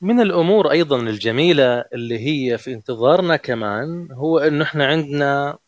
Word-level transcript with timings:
من 0.00 0.20
الأمور 0.20 0.70
أيضا 0.70 0.96
الجميلة 1.00 1.80
اللي 1.80 2.18
هي 2.18 2.58
في 2.58 2.72
انتظارنا 2.72 3.36
كمان 3.36 4.08
هو 4.12 4.38
انه 4.38 4.64
إحنا 4.64 4.86
عندنا 4.86 5.58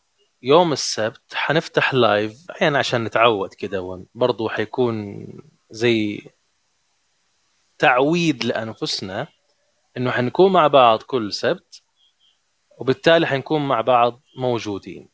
يوم 0.41 0.71
السبت 0.73 1.33
حنفتح 1.33 1.93
live 1.93 2.45
يعني 2.61 2.77
عشان 2.77 3.03
نتعود 3.03 3.53
كده 3.53 4.05
برضو 4.15 4.49
حيكون 4.49 5.25
زي 5.69 6.21
تعويد 7.77 8.45
لأنفسنا 8.45 9.27
إنه 9.97 10.11
حنكون 10.11 10.51
مع 10.51 10.67
بعض 10.67 11.01
كل 11.01 11.33
سبت 11.33 11.81
وبالتالي 12.77 13.27
حنكون 13.27 13.67
مع 13.67 13.81
بعض 13.81 14.21
موجودين. 14.37 15.09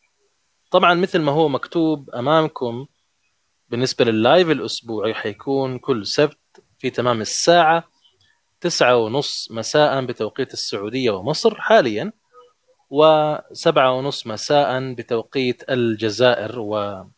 طبعا 0.72 0.94
مثل 0.94 1.20
ما 1.20 1.32
هو 1.32 1.50
مكتوب 1.50 2.10
أمامكم 2.10 2.88
بالنسبة 3.70 4.06
لل 4.06 4.20
live 4.20 4.50
الأسبوعي 4.50 5.14
حيكون 5.14 5.80
كل 5.80 6.06
سبت 6.06 6.64
في 6.80 6.90
تمام 6.90 7.22
الساعة 7.22 7.84
تسعة 8.62 8.98
ونص 8.98 9.48
مساء 9.52 10.06
بتوقيت 10.06 10.54
السعودية 10.54 11.12
ومصر 11.12 11.62
حاليا 11.62 12.12
وسبعة 12.90 13.94
ونص 13.94 14.28
مساء 14.28 14.94
بتوقيت 14.94 15.70
الجزائر 15.70 16.60
والدول 16.60 17.14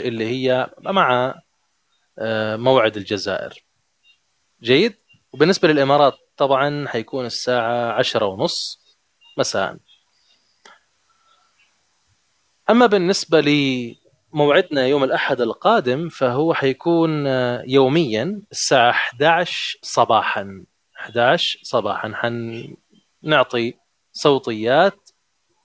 اللي 0.00 0.26
هي 0.26 0.70
مع 0.78 1.34
آه، 2.18 2.56
موعد 2.56 2.96
الجزائر. 2.96 3.64
جيد؟ 4.62 4.94
وبالنسبة 5.32 5.68
للإمارات 5.68 6.14
طبعا 6.36 6.88
حيكون 6.88 7.26
الساعة 7.26 7.92
عشرة 7.92 8.26
ونص 8.26 8.80
مساء. 9.38 9.76
أما 12.70 12.86
بالنسبة 12.86 13.40
لموعدنا 14.34 14.86
يوم 14.86 15.04
الأحد 15.04 15.40
القادم 15.40 16.08
فهو 16.08 16.54
حيكون 16.54 17.26
يوميا 17.66 18.42
الساعة 18.52 18.90
11 18.90 19.78
صباحا. 19.82 20.64
11 20.96 21.58
صباحا. 21.62 22.12
حنعطي 23.24 23.74
صوتيات 24.12 25.10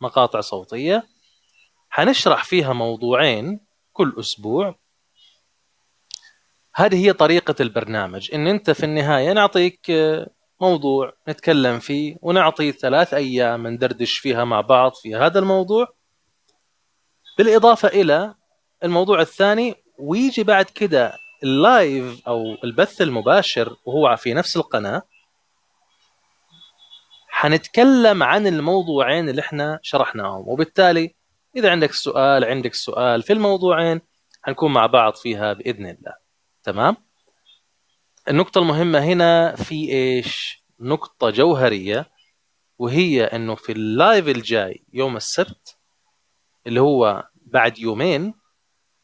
مقاطع 0.01 0.41
صوتية. 0.41 1.07
حنشرح 1.89 2.43
فيها 2.43 2.73
موضوعين 2.73 3.59
كل 3.93 4.15
أسبوع. 4.19 4.79
هذه 6.75 7.05
هي 7.05 7.13
طريقة 7.13 7.55
البرنامج. 7.59 8.29
إن 8.33 8.47
أنت 8.47 8.71
في 8.71 8.83
النهاية 8.83 9.33
نعطيك 9.33 9.91
موضوع 10.61 11.13
نتكلم 11.29 11.79
فيه 11.79 12.17
ونعطي 12.21 12.71
ثلاث 12.71 13.13
أيام 13.13 13.67
ندردش 13.67 14.17
فيها 14.17 14.43
مع 14.43 14.61
بعض 14.61 14.93
في 14.93 15.15
هذا 15.15 15.39
الموضوع. 15.39 15.87
بالإضافة 17.37 17.87
إلى 17.87 18.38
الموضوع 18.83 19.21
الثاني 19.21 19.75
ويجي 19.99 20.43
بعد 20.43 20.65
كده 20.65 21.13
اللايف 21.43 22.27
أو 22.27 22.57
البث 22.63 23.01
المباشر 23.01 23.75
وهو 23.85 24.15
في 24.15 24.33
نفس 24.33 24.57
القناة 24.57 25.01
حنتكلم 27.27 28.23
عن 28.23 28.47
الموضوعين 28.47 29.29
اللي 29.29 29.41
إحنا 29.41 29.79
شرحناهم. 29.81 30.47
وبالتالي 30.47 31.15
إذا 31.55 31.71
عندك 31.71 31.93
سؤال 31.93 32.45
عندك 32.45 32.73
سؤال 32.73 33.23
في 33.23 33.33
الموضوعين 33.33 34.01
حنكون 34.43 34.73
مع 34.73 34.85
بعض 34.85 35.15
فيها 35.15 35.53
بإذن 35.53 35.85
الله. 35.85 36.13
تمام؟ 36.63 36.97
النقطة 38.27 38.59
المهمة 38.59 38.99
هنا 38.99 39.55
في 39.55 39.89
إيش؟ 39.91 40.63
نقطة 40.79 41.29
جوهرية 41.29 42.09
وهي 42.77 43.23
إنه 43.23 43.55
في 43.55 43.71
ال 43.71 43.82
live 43.82 44.27
الجاي 44.27 44.83
يوم 44.93 45.17
السبت 45.17 45.77
اللي 46.67 46.81
هو 46.81 47.27
بعد 47.35 47.79
يومين 47.79 48.33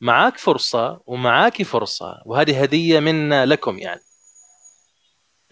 معاك 0.01 0.38
فرصة 0.38 1.01
ومعاكي 1.05 1.63
فرصة 1.63 2.21
وهذه 2.25 2.61
هدية 2.61 2.99
منا 2.99 3.45
لكم 3.45 3.77
يعني. 3.77 4.01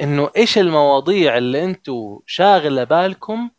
إنه 0.02 0.32
إيش 0.38 0.58
المواضيع 0.58 1.38
اللي 1.38 1.64
أنتم 1.64 2.20
شاغلة 2.26 2.84
بالكم؟ 2.84 3.50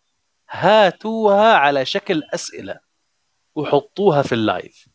هاتوها 0.51 1.55
على 1.55 1.85
شكل 1.85 2.23
أسئلة 2.35 2.81
وحطوها 3.55 4.23
في 4.23 4.33
ال 4.33 4.42
live. 4.42 4.89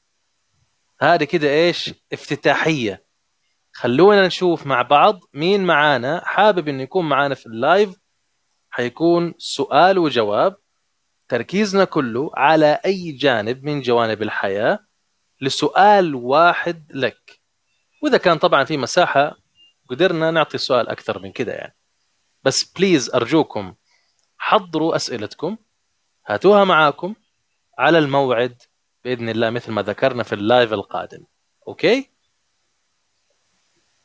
هذه 1.01 1.23
كده 1.23 1.49
إيش؟ 1.49 1.93
افتتاحية. 2.13 3.05
خلونا 3.73 4.27
نشوف 4.27 4.65
مع 4.65 4.81
بعض 4.81 5.19
مين 5.33 5.65
معانا. 5.65 6.21
حابب 6.25 6.67
إنه 6.67 6.83
يكون 6.83 7.09
معانا 7.09 7.35
في 7.35 7.45
ال 7.45 7.53
live؟ 7.53 7.95
حيكون 8.69 9.33
سؤال 9.37 9.97
وجواب. 9.97 10.55
تركيزنا 11.27 11.85
كله 11.85 12.31
على 12.35 12.79
أي 12.85 13.11
جانب 13.11 13.63
من 13.63 13.81
جوانب 13.81 14.21
الحياة. 14.21 14.79
لسؤال 15.41 16.15
واحد 16.15 16.91
لك. 16.91 17.39
وإذا 18.03 18.17
كان 18.17 18.37
طبعا 18.37 18.63
في 18.63 18.77
مساحة 18.77 19.35
قدرنا 19.89 20.31
نعطي 20.31 20.57
سؤال 20.57 20.89
أكثر 20.89 21.19
من 21.19 21.31
كده 21.31 21.53
يعني. 21.53 21.75
بس 22.43 22.63
please 22.63 23.09
أرجوكم 23.15 23.75
حضروا 24.37 24.95
أسئلتكم 24.95 25.57
هاتوها 26.27 26.63
معاكم 26.63 27.15
على 27.79 27.97
الموعد 27.97 28.61
بإذن 29.03 29.29
الله 29.29 29.49
مثل 29.49 29.71
ما 29.71 29.81
ذكرنا 29.81 30.23
في 30.23 30.33
ال 30.33 30.41
live 30.41 30.73
القادم. 30.73 31.25
okay؟ 31.67 32.09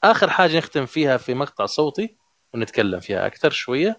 آخر 0.04 0.30
حاجة 0.30 0.58
نختم 0.58 0.86
فيها 0.86 1.16
في 1.16 1.34
مقطع 1.34 1.66
صوتي 1.66 2.16
ونتكلم 2.54 3.00
فيها 3.00 3.26
أكثر 3.26 3.50
شوية. 3.50 3.92